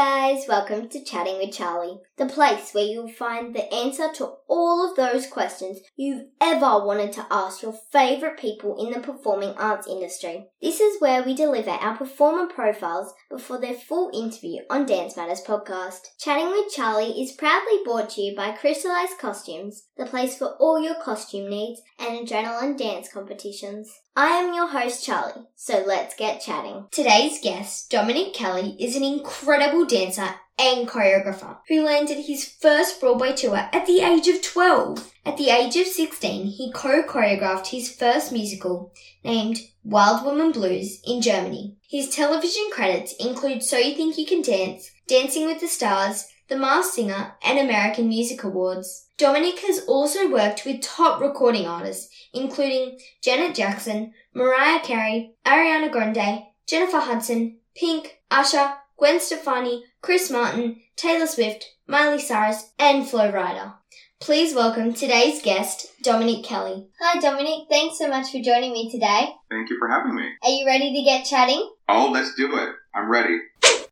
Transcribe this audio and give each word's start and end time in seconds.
guys, 0.00 0.19
welcome 0.30 0.88
to 0.88 1.02
Chatting 1.02 1.38
with 1.38 1.52
Charlie, 1.52 1.98
the 2.16 2.26
place 2.26 2.72
where 2.72 2.84
you'll 2.84 3.08
find 3.08 3.52
the 3.52 3.72
answer 3.74 4.12
to 4.14 4.34
all 4.48 4.88
of 4.88 4.96
those 4.96 5.26
questions 5.26 5.80
you've 5.96 6.26
ever 6.40 6.84
wanted 6.84 7.12
to 7.14 7.26
ask 7.30 7.62
your 7.62 7.74
favourite 7.90 8.38
people 8.38 8.76
in 8.78 8.92
the 8.92 9.00
performing 9.00 9.50
arts 9.56 9.88
industry. 9.88 10.46
This 10.62 10.78
is 10.78 11.00
where 11.00 11.24
we 11.24 11.34
deliver 11.34 11.70
our 11.70 11.96
performer 11.96 12.46
profiles 12.46 13.12
before 13.28 13.60
their 13.60 13.74
full 13.74 14.10
interview 14.14 14.60
on 14.70 14.86
Dance 14.86 15.16
Matters 15.16 15.42
podcast. 15.42 16.00
Chatting 16.20 16.50
with 16.50 16.72
Charlie 16.72 17.20
is 17.20 17.32
proudly 17.32 17.80
brought 17.84 18.10
to 18.10 18.20
you 18.20 18.36
by 18.36 18.52
Crystallized 18.52 19.18
Costumes, 19.18 19.88
the 19.96 20.06
place 20.06 20.38
for 20.38 20.56
all 20.60 20.80
your 20.80 21.00
costume 21.02 21.48
needs 21.50 21.80
and 21.98 22.26
adrenaline 22.26 22.78
dance 22.78 23.12
competitions. 23.12 23.90
I 24.16 24.28
am 24.30 24.54
your 24.54 24.66
host, 24.66 25.04
Charlie, 25.04 25.46
so 25.54 25.84
let's 25.86 26.14
get 26.16 26.40
chatting. 26.40 26.86
Today's 26.90 27.40
guest, 27.40 27.90
Dominic 27.90 28.34
Kelley, 28.34 28.76
is 28.78 28.96
an 28.96 29.04
incredible 29.04 29.86
dancer 29.86 30.19
and 30.60 30.86
choreographer 30.86 31.56
who 31.68 31.82
landed 31.82 32.26
his 32.26 32.44
first 32.44 33.00
Broadway 33.00 33.34
tour 33.34 33.56
at 33.56 33.86
the 33.86 34.00
age 34.00 34.28
of 34.28 34.42
12. 34.42 35.12
At 35.24 35.38
the 35.38 35.48
age 35.48 35.74
of 35.76 35.86
16, 35.86 36.46
he 36.46 36.70
co-choreographed 36.72 37.68
his 37.68 37.90
first 37.90 38.30
musical 38.30 38.92
named 39.24 39.58
Wild 39.82 40.26
Women 40.26 40.52
Blues 40.52 41.00
in 41.06 41.22
Germany. 41.22 41.76
His 41.88 42.10
television 42.10 42.64
credits 42.72 43.14
include 43.14 43.62
So 43.62 43.78
You 43.78 43.94
Think 43.94 44.18
You 44.18 44.26
Can 44.26 44.42
Dance, 44.42 44.90
Dancing 45.08 45.46
with 45.46 45.60
the 45.60 45.66
Stars, 45.66 46.26
The 46.48 46.56
Masked 46.56 46.94
Singer, 46.94 47.34
and 47.42 47.58
American 47.58 48.08
Music 48.08 48.44
Awards. 48.44 49.06
Dominic 49.16 49.60
has 49.60 49.84
also 49.86 50.30
worked 50.30 50.66
with 50.66 50.82
top 50.82 51.20
recording 51.20 51.66
artists 51.66 52.10
including 52.32 52.98
Janet 53.22 53.54
Jackson, 53.54 54.12
Mariah 54.34 54.80
Carey, 54.80 55.34
Ariana 55.44 55.90
Grande, 55.90 56.44
Jennifer 56.66 57.00
Hudson, 57.00 57.58
Pink, 57.74 58.20
Usher, 58.30 58.74
Gwen 58.96 59.20
Stefani, 59.20 59.84
Chris 60.02 60.30
Martin, 60.30 60.80
Taylor 60.96 61.26
Swift, 61.26 61.74
Miley 61.86 62.18
Cyrus, 62.18 62.72
and 62.78 63.06
Flo 63.06 63.30
Rida. 63.30 63.74
Please 64.18 64.54
welcome 64.54 64.94
today's 64.94 65.42
guest, 65.42 65.88
Dominic 66.02 66.42
Kelley. 66.42 66.86
Hi, 67.00 67.20
Dominic. 67.20 67.68
Thanks 67.68 67.98
so 67.98 68.08
much 68.08 68.30
for 68.30 68.40
joining 68.40 68.72
me 68.72 68.90
today. 68.90 69.34
Thank 69.50 69.68
you 69.68 69.78
for 69.78 69.88
having 69.88 70.14
me. 70.14 70.30
Are 70.42 70.50
you 70.50 70.64
ready 70.64 70.94
to 70.94 71.02
get 71.02 71.26
chatting? 71.26 71.70
Oh, 71.86 72.10
let's 72.10 72.34
do 72.34 72.56
it. 72.56 72.70
I'm 72.94 73.10
ready. 73.10 73.40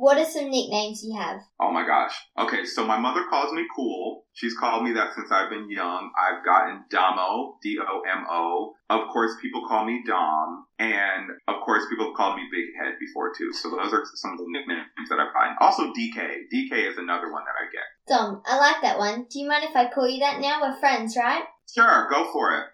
What 0.00 0.16
are 0.16 0.24
some 0.24 0.48
nicknames 0.48 1.04
you 1.04 1.14
have? 1.20 1.42
Oh 1.60 1.70
my 1.70 1.84
gosh. 1.86 2.16
Okay, 2.38 2.64
so 2.64 2.86
my 2.86 2.98
mother 2.98 3.22
calls 3.28 3.52
me 3.52 3.66
cool. 3.76 4.24
She's 4.32 4.56
called 4.56 4.82
me 4.82 4.92
that 4.92 5.12
since 5.14 5.30
I've 5.30 5.50
been 5.50 5.68
young. 5.68 6.10
I've 6.16 6.42
gotten 6.42 6.84
Domo, 6.88 7.58
D 7.62 7.78
O 7.78 8.00
M 8.10 8.24
O. 8.30 8.72
Of 8.88 9.08
course, 9.12 9.32
people 9.42 9.68
call 9.68 9.84
me 9.84 10.02
Dom. 10.06 10.64
And 10.78 11.28
of 11.48 11.56
course, 11.66 11.84
people 11.90 12.06
have 12.06 12.16
called 12.16 12.36
me 12.36 12.48
Big 12.50 12.72
Head 12.80 12.94
before 12.98 13.34
too. 13.36 13.52
So 13.52 13.68
those 13.68 13.92
are 13.92 14.02
some 14.14 14.32
of 14.32 14.38
the 14.38 14.46
nicknames 14.48 14.88
that 15.10 15.20
I 15.20 15.30
find. 15.34 15.54
Also, 15.60 15.92
DK. 15.92 16.48
DK 16.48 16.88
is 16.88 16.96
another 16.96 17.30
one 17.30 17.44
that 17.44 17.60
I 17.60 17.68
get. 17.70 17.84
Dom, 18.08 18.40
I 18.46 18.56
like 18.56 18.80
that 18.80 18.96
one. 18.96 19.26
Do 19.30 19.38
you 19.38 19.46
mind 19.46 19.64
if 19.64 19.76
I 19.76 19.90
call 19.92 20.08
you 20.08 20.20
that 20.20 20.40
now? 20.40 20.62
We're 20.62 20.80
friends, 20.80 21.14
right? 21.14 21.44
Sure, 21.68 22.08
go 22.08 22.32
for 22.32 22.56
it. 22.56 22.64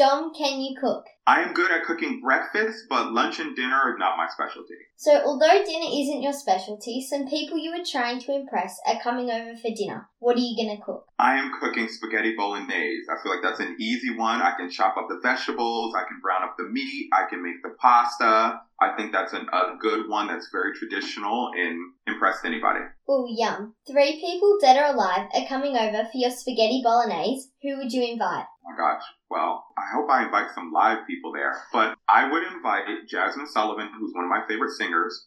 Dom, 0.00 0.32
can 0.32 0.62
you 0.62 0.74
cook? 0.80 1.04
I 1.26 1.42
am 1.42 1.52
good 1.52 1.70
at 1.70 1.84
cooking 1.84 2.22
breakfast, 2.22 2.86
but 2.88 3.12
lunch 3.12 3.38
and 3.38 3.54
dinner 3.54 3.76
are 3.76 3.98
not 3.98 4.16
my 4.16 4.28
specialty. 4.32 4.76
So, 4.96 5.20
although 5.26 5.62
dinner 5.62 5.90
isn't 5.92 6.22
your 6.22 6.32
specialty, 6.32 7.02
some 7.02 7.28
people 7.28 7.58
you 7.58 7.70
are 7.72 7.84
trying 7.84 8.18
to 8.20 8.34
impress 8.34 8.80
are 8.86 8.98
coming 9.02 9.30
over 9.30 9.54
for 9.56 9.68
dinner. 9.76 10.08
What 10.18 10.38
are 10.38 10.40
you 10.40 10.56
gonna 10.56 10.80
cook? 10.80 11.04
I 11.18 11.36
am 11.36 11.52
cooking 11.60 11.86
spaghetti 11.86 12.34
bolognese. 12.34 13.04
I 13.10 13.22
feel 13.22 13.30
like 13.30 13.42
that's 13.42 13.60
an 13.60 13.76
easy 13.78 14.16
one. 14.16 14.40
I 14.40 14.54
can 14.56 14.70
chop 14.70 14.96
up 14.96 15.08
the 15.10 15.20
vegetables, 15.22 15.94
I 15.94 16.08
can 16.08 16.18
brown 16.22 16.44
up 16.44 16.56
the 16.56 16.64
meat, 16.64 17.10
I 17.12 17.28
can 17.28 17.42
make 17.42 17.62
the 17.62 17.76
pasta. 17.78 18.62
I 18.80 18.96
think 18.96 19.12
that's 19.12 19.34
an, 19.34 19.46
a 19.52 19.76
good 19.78 20.08
one 20.08 20.28
that's 20.28 20.48
very 20.50 20.72
traditional 20.74 21.50
and 21.54 21.76
impressed 22.06 22.46
anybody. 22.46 22.80
Oh, 23.06 23.26
yum. 23.28 23.74
Three 23.86 24.18
people 24.18 24.56
dead 24.62 24.78
or 24.78 24.94
alive 24.94 25.28
are 25.34 25.46
coming 25.46 25.76
over 25.76 26.04
for 26.04 26.16
your 26.16 26.30
spaghetti 26.30 26.80
bolognese. 26.82 27.50
Who 27.62 27.76
would 27.76 27.92
you 27.92 28.02
invite? 28.02 28.46
Oh 28.64 28.70
my 28.70 28.76
gosh. 28.76 29.02
Well, 29.30 29.64
I 29.90 29.94
hope 29.96 30.08
I 30.08 30.24
invite 30.24 30.54
some 30.54 30.70
live 30.70 31.04
people 31.04 31.32
there. 31.32 31.52
But 31.72 31.98
I 32.08 32.30
would 32.30 32.44
invite 32.44 32.84
Jazmine 33.12 33.48
Sullivan, 33.48 33.90
who's 33.98 34.14
one 34.14 34.24
of 34.24 34.30
my 34.30 34.42
favorite 34.46 34.70
singers. 34.70 35.26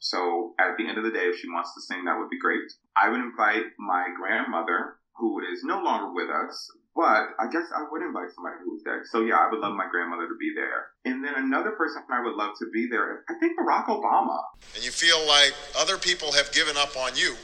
So 0.00 0.52
at 0.58 0.76
the 0.76 0.86
end 0.86 0.98
of 0.98 1.04
the 1.04 1.10
day, 1.10 1.24
if 1.32 1.38
she 1.38 1.48
wants 1.48 1.72
to 1.74 1.80
sing, 1.80 2.04
that 2.04 2.18
would 2.18 2.28
be 2.28 2.38
great. 2.38 2.60
I 2.94 3.08
would 3.08 3.20
invite 3.20 3.72
my 3.78 4.08
grandmother, 4.18 4.96
who 5.20 5.40
is 5.52 5.62
no 5.62 5.82
longer 5.84 6.12
with 6.12 6.30
us, 6.32 6.72
but 6.96 7.36
I 7.38 7.46
guess 7.52 7.68
I 7.76 7.84
would 7.90 8.02
invite 8.02 8.32
somebody 8.34 8.56
who's 8.64 8.82
dead. 8.82 9.04
So 9.12 9.20
yeah, 9.20 9.36
I 9.36 9.48
would 9.50 9.60
love 9.60 9.76
my 9.76 9.86
grandmother 9.90 10.26
to 10.26 10.36
be 10.40 10.52
there. 10.56 10.96
And 11.04 11.22
then 11.22 11.34
another 11.36 11.72
person 11.72 12.02
I 12.10 12.24
would 12.24 12.34
love 12.34 12.56
to 12.58 12.66
be 12.72 12.88
there, 12.90 13.24
I 13.28 13.34
think 13.38 13.52
Barack 13.60 13.86
Obama. 13.86 14.40
And 14.74 14.84
you 14.84 14.90
feel 14.90 15.20
like 15.28 15.54
other 15.78 15.98
people 15.98 16.32
have 16.32 16.50
given 16.52 16.76
up 16.76 16.96
on 16.96 17.12
you, 17.14 17.36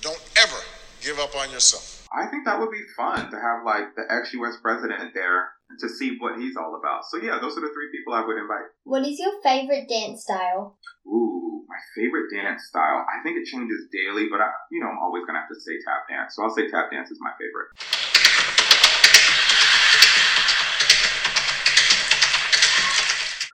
don't 0.00 0.22
ever 0.38 0.62
give 1.02 1.18
up 1.18 1.36
on 1.36 1.50
yourself. 1.50 2.06
I 2.12 2.26
think 2.26 2.46
that 2.46 2.58
would 2.58 2.70
be 2.70 2.82
fun 2.96 3.30
to 3.30 3.36
have 3.36 3.66
like 3.66 3.94
the 3.94 4.06
ex-US 4.10 4.56
president 4.62 5.12
there 5.14 5.50
to 5.78 5.88
see 5.88 6.16
what 6.18 6.38
he's 6.38 6.56
all 6.56 6.76
about. 6.78 7.04
So 7.08 7.18
yeah, 7.18 7.38
those 7.40 7.56
are 7.56 7.60
the 7.60 7.72
three 7.72 7.90
people 7.92 8.12
I 8.12 8.26
would 8.26 8.38
invite. 8.38 8.70
What 8.84 9.06
is 9.06 9.18
your 9.18 9.40
favorite 9.42 9.88
dance 9.88 10.22
style? 10.22 10.78
Ooh, 11.06 11.64
my 11.68 11.78
favorite 11.94 12.30
dance 12.34 12.64
style. 12.68 13.06
I 13.06 13.22
think 13.22 13.36
it 13.38 13.46
changes 13.46 13.86
daily, 13.92 14.28
but 14.30 14.40
I, 14.40 14.50
you 14.70 14.80
know, 14.80 14.88
I'm 14.88 14.98
always 14.98 15.24
gonna 15.26 15.40
have 15.40 15.48
to 15.48 15.60
say 15.60 15.78
tap 15.84 16.08
dance. 16.08 16.34
So 16.36 16.42
I'll 16.42 16.54
say 16.54 16.68
tap 16.68 16.90
dance 16.90 17.10
is 17.10 17.18
my 17.20 17.30
favorite. 17.38 17.70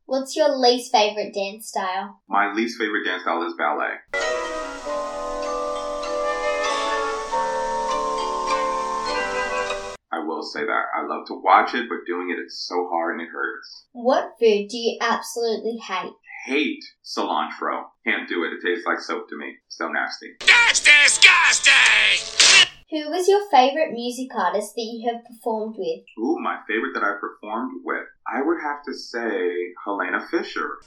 What's 0.06 0.36
your 0.36 0.56
least 0.56 0.92
favorite 0.92 1.34
dance 1.34 1.68
style? 1.68 2.22
My 2.28 2.52
least 2.52 2.78
favorite 2.78 3.04
dance 3.04 3.22
style 3.22 3.42
is 3.46 3.54
ballet. 3.58 4.25
Say 10.56 10.64
that. 10.64 10.84
I 10.96 11.04
love 11.06 11.26
to 11.26 11.34
watch 11.34 11.74
it, 11.74 11.86
but 11.86 12.06
doing 12.06 12.30
it 12.30 12.40
is 12.40 12.64
so 12.66 12.88
hard 12.90 13.20
and 13.20 13.28
it 13.28 13.30
hurts. 13.30 13.88
What 13.92 14.32
food 14.40 14.68
do 14.70 14.76
you 14.78 14.96
absolutely 15.02 15.76
hate? 15.76 16.14
Hate 16.46 16.82
cilantro. 17.04 17.92
Can't 18.06 18.26
do 18.26 18.42
it. 18.44 18.54
It 18.54 18.64
tastes 18.64 18.86
like 18.86 19.00
soap 19.00 19.28
to 19.28 19.36
me. 19.36 19.56
So 19.68 19.88
nasty. 19.88 20.32
That's 20.46 20.80
disgusting! 20.80 22.72
Who 22.90 23.10
was 23.10 23.28
your 23.28 23.42
favorite 23.50 23.92
music 23.92 24.28
artist 24.34 24.72
that 24.76 24.80
you 24.80 25.10
have 25.12 25.24
performed 25.26 25.74
with? 25.76 26.00
Ooh, 26.18 26.38
my 26.40 26.60
favorite 26.66 26.94
that 26.94 27.02
I 27.02 27.20
performed 27.20 27.82
with. 27.84 28.06
I 28.32 28.40
would 28.40 28.62
have 28.62 28.82
to 28.84 28.94
say 28.94 29.74
Helene 29.84 30.20
Fischer. 30.30 30.78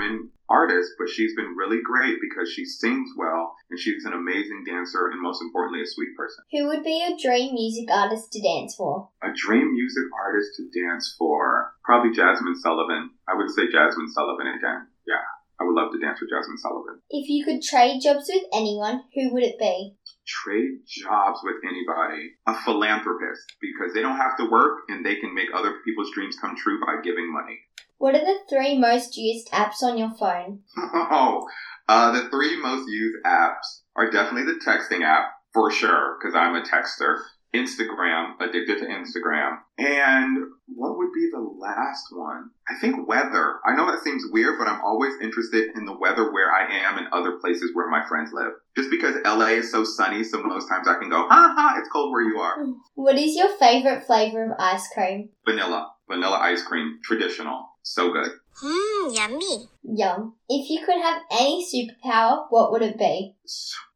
German 0.00 0.30
artist, 0.48 0.92
but 0.98 1.08
she's 1.08 1.34
been 1.36 1.54
really 1.56 1.80
great 1.84 2.16
because 2.20 2.50
she 2.50 2.64
sings 2.64 3.10
well 3.16 3.54
and 3.70 3.78
she's 3.78 4.04
an 4.04 4.12
amazing 4.12 4.64
dancer 4.66 5.08
and 5.08 5.20
most 5.20 5.42
importantly 5.42 5.82
a 5.82 5.86
sweet 5.86 6.16
person. 6.16 6.44
Who 6.52 6.66
would 6.68 6.82
be 6.82 7.04
your 7.06 7.16
dream 7.20 7.54
music 7.54 7.88
artist 7.90 8.32
to 8.32 8.42
dance 8.42 8.74
for? 8.74 9.08
A 9.22 9.28
dream 9.34 9.72
music 9.72 10.04
artist 10.24 10.50
to 10.56 10.80
dance 10.80 11.14
for. 11.18 11.74
Probably 11.84 12.10
Jazmine 12.10 12.56
Sullivan. 12.56 13.10
I 13.28 13.36
would 13.36 13.50
say 13.50 13.62
Jazmine 13.62 14.10
Sullivan 14.12 14.48
again. 14.48 14.88
Yeah. 15.06 15.22
I 15.60 15.64
would 15.64 15.76
love 15.76 15.92
to 15.92 16.00
dance 16.00 16.18
with 16.20 16.30
Jazmine 16.30 16.58
Sullivan. 16.58 17.02
If 17.10 17.28
you 17.28 17.44
could 17.44 17.62
trade 17.62 18.00
jobs 18.00 18.30
with 18.32 18.44
anyone, 18.52 19.04
who 19.14 19.32
would 19.34 19.42
it 19.42 19.58
be? 19.58 19.94
Trade 20.26 20.80
jobs 20.88 21.40
with 21.44 21.56
anybody. 21.62 22.32
A 22.46 22.54
philanthropist 22.64 23.44
because 23.60 23.92
they 23.92 24.00
don't 24.00 24.16
have 24.16 24.38
to 24.38 24.48
work 24.48 24.88
and 24.88 25.04
they 25.04 25.16
can 25.16 25.34
make 25.34 25.48
other 25.54 25.74
people's 25.84 26.10
dreams 26.14 26.36
come 26.40 26.56
true 26.56 26.80
by 26.80 27.02
giving 27.04 27.30
money. 27.30 27.60
What 28.00 28.14
are 28.14 28.24
the 28.24 28.38
three 28.48 28.78
most 28.78 29.18
used 29.18 29.50
apps 29.50 29.82
on 29.82 29.98
your 29.98 30.10
phone? 30.18 30.60
Oh, 30.74 31.46
uh, 31.88 32.12
the 32.12 32.30
three 32.30 32.58
most 32.58 32.88
used 32.88 33.22
apps 33.26 33.82
are 33.94 34.10
definitely 34.10 34.50
the 34.50 34.58
texting 34.58 35.04
app 35.04 35.32
for 35.52 35.70
sure 35.70 36.16
because 36.18 36.34
I'm 36.34 36.54
a 36.54 36.62
texter. 36.62 37.18
Instagram, 37.52 38.34
addicted 38.40 38.78
to 38.78 38.86
Instagram, 38.86 39.58
and 39.76 40.38
what 40.68 40.96
would 40.96 41.10
be 41.12 41.28
the 41.32 41.40
last 41.40 42.04
one? 42.12 42.48
I 42.68 42.78
think 42.80 43.08
weather. 43.08 43.56
I 43.66 43.74
know 43.74 43.90
that 43.90 44.04
seems 44.04 44.22
weird, 44.30 44.56
but 44.56 44.68
I'm 44.68 44.80
always 44.82 45.14
interested 45.20 45.70
in 45.74 45.84
the 45.84 45.98
weather 45.98 46.32
where 46.32 46.52
I 46.52 46.72
am 46.72 46.96
and 46.96 47.08
other 47.12 47.38
places 47.40 47.72
where 47.74 47.90
my 47.90 48.06
friends 48.08 48.30
live. 48.32 48.52
Just 48.76 48.88
because 48.88 49.16
LA 49.24 49.58
is 49.58 49.72
so 49.72 49.82
sunny, 49.82 50.22
so 50.22 50.40
most 50.44 50.68
times 50.68 50.86
I 50.86 51.00
can 51.00 51.10
go, 51.10 51.26
ha 51.26 51.52
ha, 51.56 51.74
it's 51.76 51.88
cold 51.92 52.12
where 52.12 52.22
you 52.22 52.38
are. 52.38 52.54
What 52.94 53.18
is 53.18 53.34
your 53.34 53.48
favorite 53.58 54.04
flavor 54.04 54.44
of 54.44 54.52
ice 54.60 54.86
cream? 54.94 55.30
Vanilla, 55.44 55.90
vanilla 56.08 56.38
ice 56.38 56.62
cream, 56.62 57.00
traditional, 57.02 57.69
so 57.82 58.12
good. 58.12 58.30
Mmm, 58.62 59.14
yummy. 59.14 59.68
Yum. 59.82 60.34
If 60.48 60.68
you 60.70 60.84
could 60.84 61.00
have 61.00 61.22
any 61.30 61.64
superpower, 61.64 62.46
what 62.50 62.72
would 62.72 62.82
it 62.82 62.98
be? 62.98 63.34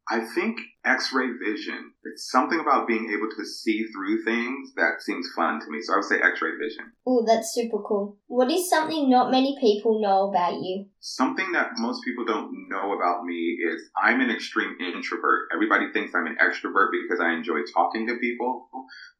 I 0.09 0.19
think 0.33 0.57
X-ray 0.85 1.27
vision. 1.43 1.91
It's 2.03 2.29
something 2.31 2.59
about 2.59 2.87
being 2.87 3.09
able 3.09 3.29
to 3.35 3.45
see 3.45 3.85
through 3.87 4.23
things 4.23 4.73
that 4.75 5.01
seems 5.01 5.27
fun 5.35 5.59
to 5.59 5.69
me. 5.69 5.79
So 5.81 5.93
I 5.93 5.95
would 5.97 6.05
say 6.05 6.21
X-ray 6.21 6.51
vision. 6.61 6.91
Oh, 7.07 7.25
that's 7.25 7.53
super 7.53 7.81
cool. 7.81 8.17
What 8.27 8.51
is 8.51 8.69
something 8.69 9.09
not 9.09 9.31
many 9.31 9.57
people 9.59 10.01
know 10.01 10.29
about 10.29 10.61
you? 10.61 10.85
Something 10.99 11.51
that 11.53 11.71
most 11.77 12.03
people 12.03 12.25
don't 12.25 12.51
know 12.69 12.93
about 12.93 13.25
me 13.25 13.57
is 13.73 13.89
I'm 14.01 14.21
an 14.21 14.29
extreme 14.29 14.75
introvert. 14.79 15.49
Everybody 15.53 15.91
thinks 15.91 16.13
I'm 16.13 16.27
an 16.27 16.37
extrovert 16.37 16.89
because 16.91 17.19
I 17.19 17.33
enjoy 17.33 17.59
talking 17.73 18.07
to 18.07 18.17
people, 18.17 18.69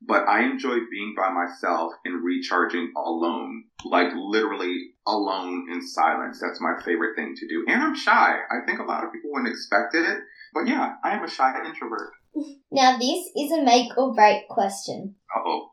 but 0.02 0.28
I 0.28 0.44
enjoy 0.44 0.78
being 0.92 1.16
by 1.18 1.32
myself 1.32 1.94
and 2.06 2.24
recharging 2.24 2.94
alone. 2.96 3.66
Like 3.84 4.12
literally 4.16 4.92
alone 5.08 5.68
in 5.72 5.82
silence. 5.82 6.40
That's 6.40 6.62
my 6.62 6.74
favorite 6.84 7.16
thing 7.16 7.36
to 7.36 7.48
do. 7.48 7.66
And 7.68 7.82
I'm 7.82 7.96
shy. 7.96 8.38
I 8.50 8.66
think 8.66 8.80
a 8.80 8.84
lot 8.84 9.04
of 9.04 9.12
people 9.12 9.32
wouldn't 9.32 9.52
expect 9.52 9.96
it 9.96 10.20
but 10.56 10.68
yeah, 10.68 10.96
I 11.04 11.14
am 11.14 11.24
a 11.24 11.30
shy 11.30 11.52
introvert. 11.64 12.12
Now, 12.72 12.98
this 12.98 13.30
is 13.38 13.52
a 13.52 13.64
make 13.64 13.98
or 13.98 14.14
break 14.14 14.48
question. 14.50 15.16
Uh 15.34 15.40
oh. 15.46 15.70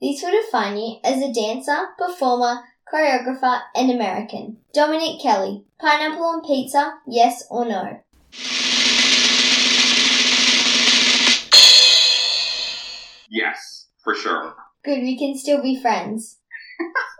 This 0.00 0.22
would 0.22 0.30
define 0.30 0.78
you 0.78 0.98
as 1.04 1.20
a 1.20 1.32
dancer, 1.32 1.88
performer, 1.98 2.62
choreographer, 2.90 3.60
and 3.74 3.90
American. 3.90 4.58
Dominic 4.72 5.20
Kelley, 5.20 5.64
pineapple 5.78 6.24
on 6.24 6.42
pizza, 6.42 6.94
yes 7.06 7.44
or 7.50 7.66
no? 7.66 8.00
Yes, 13.30 13.88
for 14.02 14.14
sure. 14.14 14.54
Good, 14.84 15.00
we 15.00 15.18
can 15.18 15.36
still 15.36 15.60
be 15.60 15.80
friends. 15.80 16.38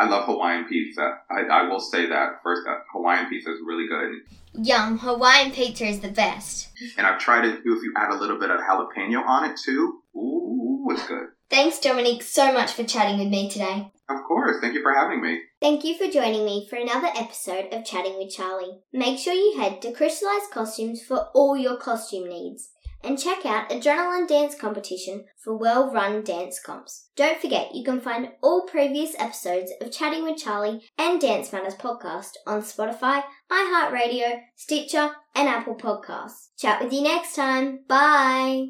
I 0.00 0.08
love 0.08 0.24
Hawaiian 0.24 0.64
pizza. 0.64 1.18
I, 1.30 1.42
I 1.42 1.68
will 1.68 1.78
say 1.78 2.06
that 2.06 2.40
first. 2.42 2.62
That 2.64 2.84
Hawaiian 2.90 3.28
pizza 3.28 3.52
is 3.52 3.58
really 3.62 3.86
good. 3.86 4.66
Yum! 4.66 4.98
Hawaiian 4.98 5.52
pizza 5.52 5.84
is 5.84 6.00
the 6.00 6.08
best. 6.08 6.68
And 6.96 7.06
I've 7.06 7.20
tried 7.20 7.44
it 7.44 7.62
too. 7.62 7.76
If 7.76 7.82
you 7.82 7.92
add 7.98 8.10
a 8.10 8.18
little 8.18 8.38
bit 8.38 8.50
of 8.50 8.60
jalapeno 8.60 9.22
on 9.26 9.50
it 9.50 9.58
too, 9.62 10.00
ooh, 10.16 10.86
it's 10.90 11.06
good. 11.06 11.26
Thanks, 11.50 11.78
Dominic, 11.80 12.22
so 12.22 12.50
much 12.50 12.72
for 12.72 12.82
chatting 12.82 13.18
with 13.18 13.28
me 13.28 13.50
today. 13.50 13.92
Of 14.08 14.24
course. 14.26 14.56
Thank 14.62 14.72
you 14.72 14.82
for 14.82 14.94
having 14.94 15.20
me. 15.20 15.42
Thank 15.60 15.84
you 15.84 15.98
for 15.98 16.10
joining 16.10 16.46
me 16.46 16.66
for 16.70 16.76
another 16.76 17.08
episode 17.14 17.66
of 17.70 17.84
Chatting 17.84 18.16
with 18.16 18.34
Charlie. 18.34 18.78
Make 18.94 19.18
sure 19.18 19.34
you 19.34 19.60
head 19.60 19.82
to 19.82 19.92
Crystallized 19.92 20.50
Costumes 20.50 21.02
for 21.02 21.28
all 21.34 21.58
your 21.58 21.76
costume 21.76 22.26
needs 22.26 22.70
and 23.02 23.18
check 23.18 23.44
out 23.46 23.70
Adrenaline 23.70 24.28
Dance 24.28 24.54
Competition 24.54 25.24
for 25.42 25.56
well 25.56 25.92
run 25.92 26.22
dance 26.22 26.60
comps. 26.60 27.08
Don't 27.16 27.40
forget, 27.40 27.74
you 27.74 27.84
can 27.84 28.00
find 28.00 28.30
all 28.42 28.66
previous 28.66 29.14
episodes 29.18 29.72
of 29.80 29.92
Chatting 29.92 30.24
with 30.24 30.38
Charlie 30.38 30.82
and 30.98 31.20
Dance 31.20 31.52
Matters 31.52 31.74
podcast 31.74 32.32
on 32.46 32.62
Spotify, 32.62 33.22
iHeartRadio, 33.50 34.40
Stitcher, 34.56 35.10
and 35.34 35.48
Apple 35.48 35.74
Podcasts. 35.74 36.48
Chat 36.58 36.82
with 36.82 36.92
you 36.92 37.02
next 37.02 37.34
time. 37.34 37.80
Bye. 37.88 38.68